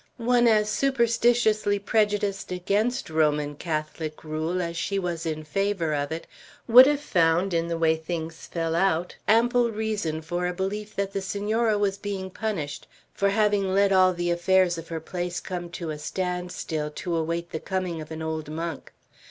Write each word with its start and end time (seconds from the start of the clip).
One 0.17 0.47
as 0.47 0.67
superstitiously 0.67 1.77
prejudiced 1.77 2.51
against 2.51 3.11
Roman 3.11 3.53
Catholic 3.55 4.23
rule 4.23 4.59
as 4.59 4.75
she 4.75 4.97
was 4.97 5.27
in 5.27 5.43
favor 5.43 5.93
of 5.93 6.11
it, 6.11 6.25
would 6.67 6.87
have 6.87 6.99
found, 6.99 7.53
in 7.53 7.67
the 7.67 7.77
way 7.77 7.95
things 7.97 8.47
fell 8.47 8.73
out, 8.73 9.15
ample 9.27 9.69
reason 9.71 10.23
for 10.23 10.47
a 10.47 10.55
belief 10.55 10.95
that 10.95 11.13
the 11.13 11.21
Senora 11.21 11.77
was 11.77 11.99
being 11.99 12.31
punished 12.31 12.87
for 13.13 13.29
having 13.29 13.75
let 13.75 13.91
all 13.91 14.11
the 14.11 14.31
affairs 14.31 14.75
of 14.79 14.87
her 14.87 14.99
place 14.99 15.39
come 15.39 15.69
to 15.69 15.91
a 15.91 15.99
standstill, 15.99 16.89
to 16.95 17.15
await 17.15 17.51
the 17.51 17.59
coming 17.59 18.01
of 18.01 18.09
an 18.09 18.23
old 18.23 18.49
monk. 18.49 18.91